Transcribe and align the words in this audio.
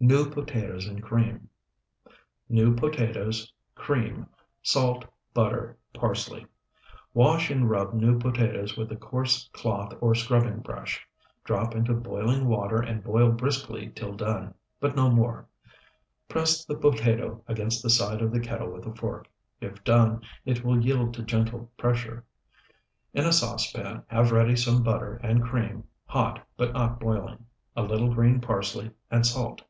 NEW 0.00 0.30
POTATOES 0.30 0.86
AND 0.86 1.02
CREAM 1.02 1.48
New 2.48 2.76
potatoes. 2.76 3.52
Cream. 3.74 4.28
Salt. 4.62 5.04
Butter. 5.34 5.76
Parsley. 5.92 6.46
Wash 7.12 7.50
and 7.50 7.68
rub 7.68 7.94
new 7.94 8.16
potatoes 8.16 8.76
with 8.76 8.92
a 8.92 8.96
coarse 8.96 9.50
cloth 9.52 9.92
or 10.00 10.14
scrubbing 10.14 10.60
brush; 10.60 11.04
drop 11.42 11.74
into 11.74 11.94
boiling 11.94 12.46
water 12.46 12.80
and 12.80 13.02
boil 13.02 13.32
briskly 13.32 13.90
till 13.92 14.12
done, 14.14 14.54
but 14.78 14.94
no 14.94 15.10
more. 15.10 15.48
Press 16.28 16.64
the 16.64 16.76
potato 16.76 17.42
against 17.48 17.82
the 17.82 17.90
side 17.90 18.22
of 18.22 18.30
the 18.30 18.38
kettle 18.40 18.70
with 18.70 18.86
a 18.86 18.94
fork; 18.94 19.26
if 19.60 19.82
done, 19.82 20.22
it 20.46 20.64
will 20.64 20.80
yield 20.80 21.12
to 21.14 21.24
gentle 21.24 21.72
pressure. 21.76 22.24
In 23.14 23.26
a 23.26 23.32
saucepan 23.32 24.04
have 24.06 24.30
ready 24.30 24.54
some 24.54 24.84
butter 24.84 25.16
and 25.24 25.42
cream, 25.42 25.88
hot 26.06 26.46
but 26.56 26.72
not 26.72 27.00
boiling, 27.00 27.46
a 27.74 27.82
little 27.82 28.14
green 28.14 28.40
parsley, 28.40 28.92
and 29.10 29.26
salt. 29.26 29.62